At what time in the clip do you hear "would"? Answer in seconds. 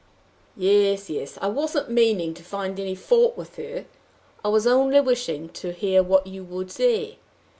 6.43-6.71